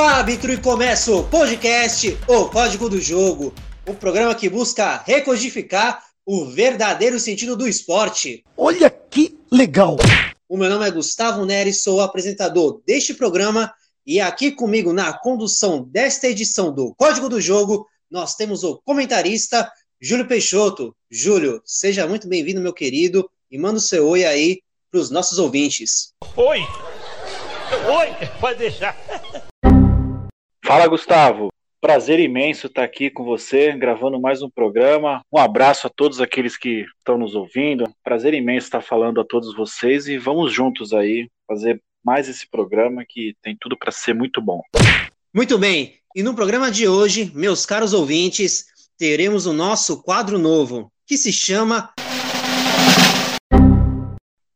árbitro 0.00 0.50
e 0.50 0.56
começa 0.56 1.12
o 1.12 1.22
podcast 1.24 2.16
O 2.26 2.46
Código 2.46 2.88
do 2.88 2.98
Jogo, 2.98 3.54
o 3.86 3.92
programa 3.92 4.34
que 4.34 4.48
busca 4.48 5.02
recodificar 5.04 6.02
o 6.24 6.46
verdadeiro 6.46 7.20
sentido 7.20 7.54
do 7.54 7.68
esporte. 7.68 8.42
Olha 8.56 8.88
que 8.88 9.38
legal! 9.52 9.96
O 10.48 10.56
meu 10.56 10.70
nome 10.70 10.88
é 10.88 10.90
Gustavo 10.90 11.44
Neres, 11.44 11.82
sou 11.82 11.98
o 11.98 12.00
apresentador 12.00 12.80
deste 12.86 13.12
programa 13.12 13.72
e 14.06 14.20
aqui 14.20 14.50
comigo 14.50 14.92
na 14.92 15.12
condução 15.12 15.84
desta 15.84 16.28
edição 16.28 16.72
do 16.74 16.94
Código 16.94 17.28
do 17.28 17.40
Jogo, 17.40 17.86
nós 18.10 18.34
temos 18.34 18.64
o 18.64 18.80
comentarista 18.84 19.70
Júlio 20.00 20.26
Peixoto. 20.26 20.96
Júlio, 21.10 21.60
seja 21.64 22.06
muito 22.06 22.26
bem-vindo, 22.26 22.60
meu 22.60 22.72
querido, 22.72 23.30
e 23.50 23.58
manda 23.58 23.76
o 23.76 23.82
seu 23.82 24.08
oi 24.08 24.24
aí 24.24 24.60
para 24.90 25.00
os 25.00 25.10
nossos 25.10 25.38
ouvintes. 25.38 26.14
Oi! 26.36 26.60
Oi! 27.86 28.28
Pode 28.40 28.58
deixar. 28.58 28.96
Fala, 30.70 30.86
Gustavo. 30.86 31.52
Prazer 31.80 32.20
imenso 32.20 32.68
estar 32.68 32.84
aqui 32.84 33.10
com 33.10 33.24
você, 33.24 33.72
gravando 33.72 34.20
mais 34.20 34.40
um 34.40 34.48
programa. 34.48 35.20
Um 35.32 35.36
abraço 35.36 35.88
a 35.88 35.90
todos 35.90 36.20
aqueles 36.20 36.56
que 36.56 36.86
estão 36.96 37.18
nos 37.18 37.34
ouvindo. 37.34 37.92
Prazer 38.04 38.34
imenso 38.34 38.68
estar 38.68 38.80
falando 38.80 39.20
a 39.20 39.24
todos 39.24 39.52
vocês 39.56 40.06
e 40.06 40.16
vamos 40.16 40.52
juntos 40.52 40.92
aí 40.92 41.28
fazer 41.44 41.82
mais 42.04 42.28
esse 42.28 42.48
programa 42.48 43.04
que 43.04 43.34
tem 43.42 43.56
tudo 43.60 43.76
para 43.76 43.90
ser 43.90 44.14
muito 44.14 44.40
bom. 44.40 44.62
Muito 45.34 45.58
bem. 45.58 45.96
E 46.14 46.22
no 46.22 46.36
programa 46.36 46.70
de 46.70 46.86
hoje, 46.86 47.32
meus 47.34 47.66
caros 47.66 47.92
ouvintes, 47.92 48.66
teremos 48.96 49.46
o 49.46 49.52
nosso 49.52 50.00
quadro 50.00 50.38
novo, 50.38 50.88
que 51.04 51.16
se 51.16 51.32
chama 51.32 51.92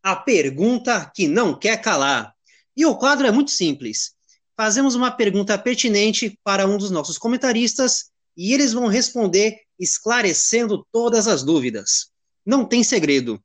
A 0.00 0.14
Pergunta 0.14 1.10
que 1.12 1.26
Não 1.26 1.58
Quer 1.58 1.82
Calar. 1.82 2.32
E 2.76 2.86
o 2.86 2.94
quadro 2.94 3.26
é 3.26 3.32
muito 3.32 3.50
simples 3.50 4.13
fazemos 4.56 4.94
uma 4.94 5.10
pergunta 5.10 5.56
pertinente 5.58 6.38
para 6.42 6.66
um 6.66 6.78
dos 6.78 6.90
nossos 6.90 7.18
comentaristas 7.18 8.10
e 8.36 8.52
eles 8.52 8.72
vão 8.72 8.86
responder 8.86 9.58
esclarecendo 9.78 10.86
todas 10.92 11.26
as 11.26 11.42
dúvidas. 11.42 12.08
Não 12.44 12.64
tem 12.64 12.82
segredo. 12.82 13.42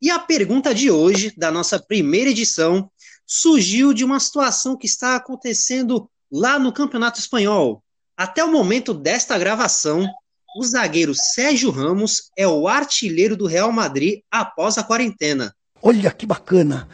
E 0.00 0.10
a 0.10 0.18
pergunta 0.18 0.74
de 0.74 0.90
hoje, 0.90 1.32
da 1.36 1.50
nossa 1.50 1.78
primeira 1.78 2.30
edição, 2.30 2.90
surgiu 3.26 3.92
de 3.92 4.04
uma 4.04 4.18
situação 4.18 4.76
que 4.76 4.86
está 4.86 5.16
acontecendo 5.16 6.10
lá 6.30 6.58
no 6.58 6.72
Campeonato 6.72 7.20
Espanhol. 7.20 7.82
Até 8.16 8.42
o 8.44 8.50
momento 8.50 8.92
desta 8.92 9.38
gravação, 9.38 10.08
o 10.56 10.64
zagueiro 10.64 11.14
Sérgio 11.14 11.70
Ramos 11.70 12.30
é 12.36 12.46
o 12.46 12.66
artilheiro 12.66 13.36
do 13.36 13.46
Real 13.46 13.70
Madrid 13.72 14.20
após 14.30 14.78
a 14.78 14.82
quarentena. 14.82 15.54
Olha 15.82 16.10
que 16.10 16.26
bacana! 16.26 16.88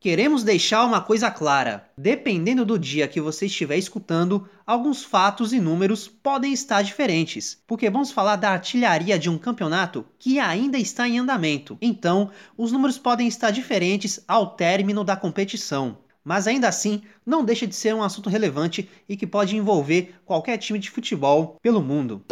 Queremos 0.00 0.44
deixar 0.44 0.84
uma 0.84 1.00
coisa 1.00 1.28
clara: 1.28 1.90
dependendo 1.98 2.64
do 2.64 2.78
dia 2.78 3.08
que 3.08 3.20
você 3.20 3.46
estiver 3.46 3.76
escutando, 3.76 4.48
alguns 4.64 5.02
fatos 5.02 5.52
e 5.52 5.58
números 5.58 6.06
podem 6.06 6.52
estar 6.52 6.82
diferentes, 6.82 7.60
porque 7.66 7.90
vamos 7.90 8.12
falar 8.12 8.36
da 8.36 8.50
artilharia 8.50 9.18
de 9.18 9.28
um 9.28 9.36
campeonato 9.36 10.06
que 10.16 10.38
ainda 10.38 10.78
está 10.78 11.08
em 11.08 11.18
andamento. 11.18 11.76
Então, 11.82 12.30
os 12.56 12.70
números 12.70 12.96
podem 12.96 13.26
estar 13.26 13.50
diferentes 13.50 14.22
ao 14.28 14.54
término 14.54 15.02
da 15.02 15.16
competição. 15.16 15.98
Mas 16.22 16.46
ainda 16.46 16.68
assim, 16.68 17.02
não 17.26 17.44
deixa 17.44 17.66
de 17.66 17.74
ser 17.74 17.92
um 17.92 18.02
assunto 18.02 18.30
relevante 18.30 18.88
e 19.08 19.16
que 19.16 19.26
pode 19.26 19.56
envolver 19.56 20.14
qualquer 20.24 20.58
time 20.58 20.78
de 20.78 20.90
futebol 20.90 21.56
pelo 21.60 21.82
mundo. 21.82 22.24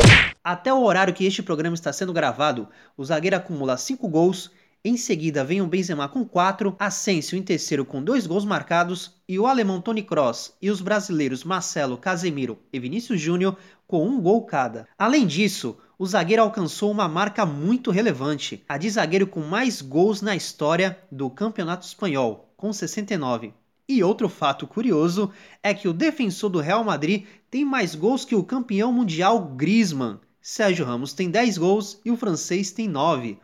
Até 0.45 0.73
o 0.73 0.85
horário 0.85 1.15
que 1.15 1.25
este 1.25 1.43
programa 1.43 1.75
está 1.75 1.93
sendo 1.93 2.13
gravado, 2.13 2.69
o 2.97 3.05
zagueiro 3.05 3.35
acumula 3.35 3.77
5 3.77 4.07
gols 4.09 4.53
em 4.89 4.97
seguida 4.97 5.43
vem 5.43 5.61
o 5.61 5.67
Benzema 5.67 6.09
com 6.09 6.25
4, 6.25 6.77
Asensio 6.79 7.37
em 7.37 7.43
terceiro 7.43 7.85
com 7.85 8.01
2 8.01 8.25
gols 8.25 8.45
marcados 8.45 9.17
e 9.29 9.37
o 9.37 9.45
alemão 9.45 9.81
Toni 9.81 10.01
Kroos 10.01 10.53
e 10.63 10.71
os 10.71 10.81
brasileiros 10.81 11.43
Marcelo, 11.43 11.99
Casemiro 11.99 12.57
e 12.73 12.79
Vinícius 12.79 13.21
Júnior 13.21 13.57
com 13.85 14.07
um 14.07 14.21
gol 14.21 14.47
cada. 14.47 14.87
Além 14.97 15.27
disso, 15.27 15.77
o 15.99 16.07
zagueiro 16.07 16.43
alcançou 16.43 16.89
uma 16.89 17.09
marca 17.09 17.45
muito 17.45 17.91
relevante, 17.91 18.63
a 18.69 18.79
de 18.79 18.89
zagueiro 18.89 19.27
com 19.27 19.41
mais 19.41 19.83
gols 19.83 20.23
na 20.23 20.37
história 20.37 20.97
do 21.11 21.29
Campeonato 21.29 21.85
Espanhol, 21.85 22.53
com 22.57 22.73
69. 22.73 23.53
E 23.89 24.05
outro 24.05 24.29
fato 24.29 24.69
curioso 24.69 25.33
é 25.65 25.75
que 25.75 25.89
o 25.89 25.93
defensor 25.93 26.49
do 26.49 26.61
Real 26.61 26.85
Madrid 26.85 27.25
tem 27.51 27.65
mais 27.65 27.97
gols 27.97 28.25
que 28.25 28.37
o 28.37 28.45
campeão 28.45 28.93
mundial 28.93 29.47
Griezmann. 29.57 30.21
Sérgio 30.41 30.87
Ramos 30.87 31.13
tem 31.13 31.29
10 31.29 31.59
gols 31.59 32.01
e 32.05 32.11
o 32.13 32.17
francês 32.17 32.71
tem 32.71 32.87
9. 32.87 33.39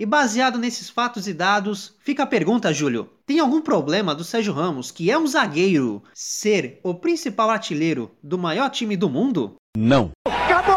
E 0.00 0.06
baseado 0.06 0.58
nesses 0.58 0.88
fatos 0.88 1.28
e 1.28 1.34
dados, 1.34 1.94
fica 2.00 2.22
a 2.22 2.26
pergunta, 2.26 2.72
Júlio: 2.72 3.10
tem 3.26 3.38
algum 3.38 3.60
problema 3.60 4.14
do 4.14 4.24
Sérgio 4.24 4.54
Ramos, 4.54 4.90
que 4.90 5.10
é 5.10 5.18
um 5.18 5.26
zagueiro, 5.26 6.02
ser 6.14 6.80
o 6.82 6.94
principal 6.94 7.50
artilheiro 7.50 8.10
do 8.22 8.38
maior 8.38 8.70
time 8.70 8.96
do 8.96 9.10
mundo? 9.10 9.56
Não. 9.76 10.12
Acabou! 10.26 10.74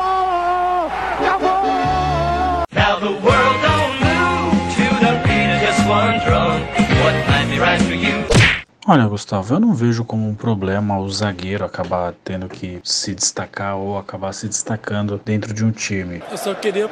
Acabou! 1.21 1.63
Now 2.73 2.99
the 2.99 3.15
world 3.23 3.61
don't 3.63 3.95
move 4.03 4.59
to 4.75 4.87
the 4.99 5.13
beat 5.23 5.55
of 5.55 5.65
just 5.65 5.87
one 5.87 6.19
drum. 6.25 6.59
What 7.01 7.15
might 7.29 7.49
be 7.49 7.59
right 7.61 7.81
for 7.81 7.93
you? 7.93 8.25
Olha, 8.85 9.07
Gustavo, 9.07 9.53
eu 9.53 9.59
não 9.61 9.73
vejo 9.73 10.03
como 10.03 10.27
um 10.27 10.35
problema 10.35 10.99
o 10.99 11.09
zagueiro 11.09 11.63
acabar 11.63 12.13
tendo 12.25 12.49
que 12.49 12.81
se 12.83 13.15
destacar 13.15 13.77
ou 13.77 13.97
acabar 13.97 14.33
se 14.33 14.49
destacando 14.49 15.21
dentro 15.23 15.53
de 15.53 15.63
um 15.63 15.71
time. 15.71 16.21
Eu 16.29 16.37
só 16.37 16.53
queria 16.53 16.91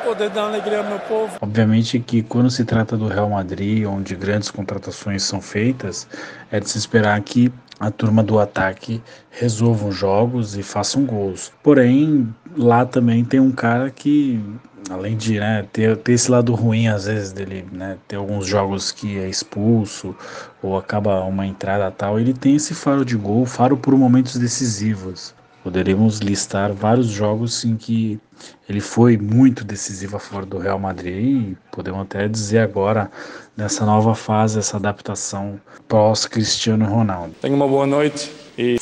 poder 0.00 0.30
dar 0.30 0.44
alegria 0.44 0.78
ao 0.78 0.84
meu 0.84 0.98
povo. 1.00 1.36
Obviamente 1.40 1.98
que 2.00 2.22
quando 2.22 2.50
se 2.50 2.64
trata 2.64 2.96
do 2.96 3.08
Real 3.08 3.30
Madrid, 3.30 3.86
onde 3.86 4.14
grandes 4.16 4.50
contratações 4.50 5.22
são 5.22 5.40
feitas, 5.40 6.06
é 6.50 6.60
de 6.60 6.68
se 6.68 6.78
esperar 6.78 7.20
que 7.20 7.52
a 7.78 7.90
turma 7.90 8.22
do 8.22 8.38
ataque 8.38 9.02
resolvam 9.30 9.90
jogos 9.90 10.56
e 10.56 10.62
façam 10.62 11.04
gols. 11.04 11.50
Porém, 11.62 12.34
lá 12.56 12.84
também 12.84 13.24
tem 13.24 13.40
um 13.40 13.50
cara 13.50 13.90
que 13.90 14.38
além 14.90 15.16
de 15.16 15.38
né, 15.38 15.66
ter, 15.72 15.96
ter 15.96 16.12
esse 16.12 16.30
lado 16.30 16.54
ruim 16.54 16.88
às 16.88 17.06
vezes 17.06 17.32
dele 17.32 17.66
né, 17.72 17.96
ter 18.08 18.16
alguns 18.16 18.46
jogos 18.46 18.90
que 18.90 19.18
é 19.18 19.28
expulso 19.28 20.14
ou 20.62 20.76
acaba 20.76 21.22
uma 21.22 21.46
entrada 21.46 21.90
tal, 21.90 22.18
ele 22.18 22.34
tem 22.34 22.56
esse 22.56 22.74
faro 22.74 23.04
de 23.04 23.16
gol, 23.16 23.46
faro 23.46 23.76
por 23.76 23.96
momentos 23.96 24.36
decisivos. 24.36 25.34
Poderíamos 25.62 26.18
listar 26.20 26.72
vários 26.72 27.08
jogos 27.08 27.64
em 27.64 27.76
que 27.76 28.18
ele 28.68 28.80
foi 28.80 29.18
muito 29.18 29.62
decisivo 29.62 30.16
a 30.16 30.20
favor 30.20 30.46
do 30.46 30.58
Real 30.58 30.78
Madrid 30.78 31.52
e 31.52 31.56
podemos 31.70 32.00
até 32.00 32.26
dizer 32.26 32.60
agora 32.60 33.10
nessa 33.56 33.84
nova 33.84 34.14
fase, 34.14 34.58
essa 34.58 34.78
adaptação 34.78 35.60
pós 35.86 36.24
Cristiano 36.24 36.86
Ronaldo. 36.86 37.34
Tenha 37.42 37.54
uma 37.54 37.68
boa 37.68 37.86
noite 37.86 38.32
e 38.56 38.78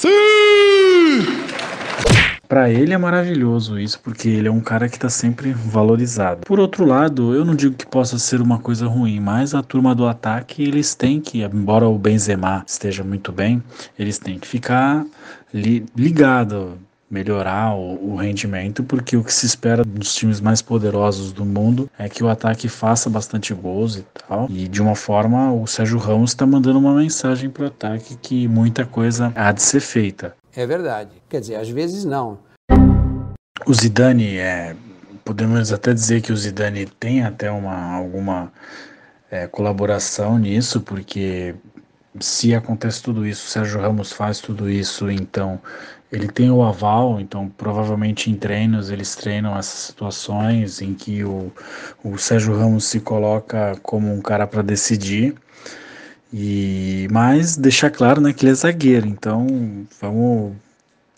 Para 2.49 2.71
ele 2.71 2.95
é 2.95 2.99
maravilhoso 2.99 3.79
isso, 3.79 4.01
porque 4.01 4.27
ele 4.27 4.49
é 4.49 4.51
um 4.51 4.61
cara 4.61 4.89
que 4.89 4.97
está 4.97 5.11
sempre 5.11 5.53
valorizado. 5.53 6.47
Por 6.47 6.59
outro 6.59 6.87
lado, 6.87 7.35
eu 7.35 7.45
não 7.45 7.55
digo 7.55 7.75
que 7.75 7.87
possa 7.87 8.19
ser 8.19 8.41
uma 8.41 8.59
coisa 8.59 8.87
ruim, 8.87 9.21
mas 9.21 9.55
a 9.55 9.63
turma 9.63 9.95
do 9.95 10.07
ataque, 10.07 10.63
eles 10.63 10.95
têm 10.95 11.21
que, 11.21 11.43
embora 11.43 11.87
o 11.87 11.99
Benzema 11.99 12.65
esteja 12.67 13.05
muito 13.05 13.31
bem, 13.31 13.63
eles 13.99 14.19
têm 14.19 14.39
que 14.39 14.49
ficar 14.49 15.05
li 15.53 15.85
ligado, 15.95 16.79
melhorar 17.11 17.75
o, 17.75 18.13
o, 18.13 18.17
rendimento, 18.17 18.83
porque 18.83 19.17
o 19.17 19.25
que 19.25 19.33
se 19.33 19.47
espera 19.47 19.85
dos 19.85 20.15
times 20.15 20.41
mais 20.41 20.61
poderosos 20.61 21.33
do 21.33 21.45
mundo 21.45 21.91
é 21.99 22.09
que 22.09 22.23
o 22.23 22.29
ataque 22.29 22.69
faça 22.69 23.09
bastante 23.11 23.53
gols 23.55 23.97
e 23.97 24.07
tal. 24.27 24.47
E 24.51 24.69
de 24.69 24.81
uma 24.81 24.95
forma, 24.95 25.53
o 25.53 25.67
Sérgio 25.67 25.99
Ramos 25.99 26.31
está 26.31 26.47
mandando 26.47 26.79
uma 26.79 26.95
mensagem 26.95 27.51
para 27.51 27.65
o 27.65 27.67
ataque 27.67 28.17
que 28.17 28.49
muita 28.49 28.85
coisa 28.87 29.33
há 29.35 29.53
de 29.53 29.63
ser 29.63 29.81
feita. 29.81 30.35
É 30.55 30.67
verdade. 30.67 31.11
Quer 31.29 31.41
dizer, 31.41 31.57
às 31.57 31.69
vezes 31.69 32.05
não. 32.05 32.39
O 33.67 33.75
Zidane, 33.75 34.39
é, 34.39 34.75
podemos 35.25 35.73
até 35.73 35.93
dizer 35.93 36.23
que 36.23 36.33
o 36.33 36.37
Zidane 36.37 36.87
tem 36.87 37.23
até 37.23 37.51
uma, 37.51 37.95
alguma 37.95 38.53
é, 39.31 39.47
colaboração 39.47 40.39
nisso, 40.39 40.81
porque 40.81 41.55
se 42.21 42.55
acontece 42.55 43.03
tudo 43.03 43.27
isso, 43.27 43.47
o 43.47 43.51
Sérgio 43.51 43.81
Ramos 43.81 44.13
faz 44.13 44.41
tudo 44.41 44.69
isso, 44.69 45.11
então 45.11 45.61
ele 46.11 46.29
tem 46.29 46.51
o 46.51 46.63
aval, 46.63 47.21
então 47.21 47.49
provavelmente 47.51 48.31
em 48.31 48.35
treinos 48.35 48.91
eles 48.91 49.15
treinam 49.15 49.57
essas 49.57 49.81
situações 49.81 50.81
em 50.81 50.95
que 50.95 51.23
o, 51.23 51.53
o 52.03 52.17
Sérgio 52.17 52.57
Ramos 52.57 52.85
se 52.85 53.01
coloca 53.01 53.77
como 53.83 54.13
um 54.13 54.21
cara 54.23 54.47
para 54.47 54.63
decidir. 54.63 55.35
E 56.33 57.09
mas 57.11 57.57
deixar 57.57 57.91
claro, 57.91 58.21
né, 58.21 58.33
que 58.33 58.45
ele 58.45 58.53
é 58.53 58.55
zagueiro. 58.55 59.07
Então, 59.07 59.47
vamos 60.01 60.53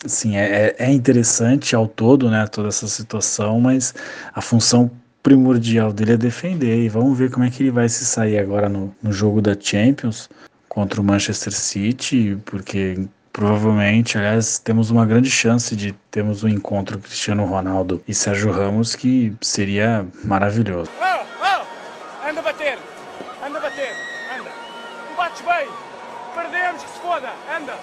assim, 0.05 0.35
é, 0.35 0.75
é 0.77 0.91
interessante 0.91 1.75
ao 1.75 1.87
todo, 1.87 2.29
né, 2.29 2.47
toda 2.47 2.69
essa 2.69 2.87
situação, 2.87 3.59
mas 3.59 3.93
a 4.33 4.41
função 4.41 4.89
primordial 5.21 5.93
dele 5.93 6.13
é 6.13 6.17
defender. 6.17 6.83
E 6.83 6.89
vamos 6.89 7.17
ver 7.17 7.29
como 7.29 7.45
é 7.45 7.49
que 7.49 7.63
ele 7.63 7.71
vai 7.71 7.87
se 7.89 8.05
sair 8.05 8.39
agora 8.39 8.67
no, 8.67 8.93
no 9.01 9.11
jogo 9.11 9.41
da 9.41 9.55
Champions 9.59 10.29
contra 10.67 11.01
o 11.01 11.03
Manchester 11.03 11.53
City, 11.53 12.37
porque 12.45 13.05
provavelmente, 13.33 14.17
aliás, 14.17 14.57
temos 14.59 14.89
uma 14.89 15.05
grande 15.05 15.29
chance 15.29 15.75
de 15.75 15.93
termos 16.09 16.43
um 16.43 16.49
encontro 16.49 16.99
Cristiano 16.99 17.45
Ronaldo 17.45 18.01
e 18.07 18.13
Sérgio 18.13 18.51
Ramos 18.51 18.95
que 18.95 19.33
seria 19.41 20.05
maravilhoso. 20.23 20.89
Oh, 20.99 21.25
oh! 21.43 22.29
Anda 22.29 22.41
bater! 22.41 22.77
Anda 23.45 23.59
bater! 23.59 24.10
Bates 25.31 25.45
bem! 25.45 25.69
Perdemos 26.35 26.83
que 26.83 26.89
se 26.89 26.99
foda! 26.99 27.29
Anda! 27.49 27.79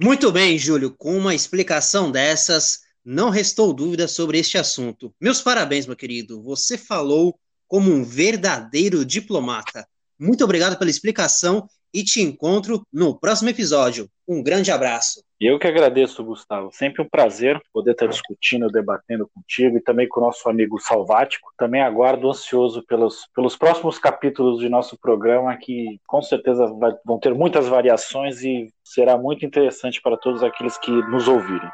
Muito 0.00 0.30
bem, 0.30 0.56
Júlio. 0.56 0.94
Com 0.96 1.16
uma 1.16 1.34
explicação 1.34 2.12
dessas, 2.12 2.80
não 3.04 3.28
restou 3.28 3.72
dúvida 3.72 4.06
sobre 4.06 4.38
este 4.38 4.56
assunto. 4.56 5.12
Meus 5.20 5.42
parabéns, 5.42 5.84
meu 5.84 5.96
querido. 5.96 6.40
Você 6.44 6.78
falou 6.78 7.36
como 7.66 7.90
um 7.90 8.04
verdadeiro 8.04 9.04
diplomata. 9.04 9.84
Muito 10.16 10.44
obrigado 10.44 10.78
pela 10.78 10.90
explicação 10.90 11.68
e 11.92 12.04
te 12.04 12.20
encontro 12.20 12.82
no 12.92 13.18
próximo 13.18 13.50
episódio. 13.50 14.08
Um 14.26 14.42
grande 14.42 14.70
abraço. 14.70 15.22
Eu 15.40 15.58
que 15.58 15.66
agradeço, 15.66 16.22
Gustavo. 16.24 16.70
Sempre 16.72 17.02
um 17.02 17.08
prazer 17.08 17.60
poder 17.72 17.92
estar 17.92 18.06
discutindo, 18.06 18.68
debatendo 18.68 19.30
contigo 19.32 19.76
e 19.76 19.80
também 19.80 20.08
com 20.08 20.20
o 20.20 20.24
nosso 20.24 20.48
amigo 20.48 20.80
Salvático. 20.80 21.52
Também 21.56 21.80
aguardo 21.80 22.28
ansioso 22.28 22.82
pelos, 22.86 23.26
pelos 23.34 23.56
próximos 23.56 23.98
capítulos 23.98 24.58
de 24.58 24.68
nosso 24.68 24.98
programa, 24.98 25.56
que 25.56 26.00
com 26.06 26.20
certeza 26.20 26.66
vai, 26.66 26.92
vão 27.06 27.18
ter 27.18 27.32
muitas 27.34 27.68
variações 27.68 28.42
e 28.42 28.68
será 28.84 29.16
muito 29.16 29.46
interessante 29.46 30.02
para 30.02 30.16
todos 30.16 30.42
aqueles 30.42 30.76
que 30.76 30.90
nos 30.90 31.28
ouvirem. 31.28 31.70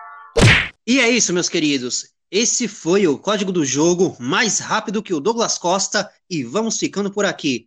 E 0.87 1.01
é 1.01 1.09
isso, 1.09 1.33
meus 1.33 1.49
queridos. 1.49 2.15
Esse 2.31 2.69
foi 2.69 3.07
o 3.07 3.19
código 3.19 3.51
do 3.51 3.65
jogo 3.65 4.17
mais 4.21 4.59
rápido 4.59 5.03
que 5.03 5.15
o 5.15 5.21
Douglas 5.21 5.57
Costa 5.57 6.11
e 6.29 6.43
vamos 6.43 6.79
ficando 6.79 7.11
por 7.11 7.25
aqui. 7.25 7.67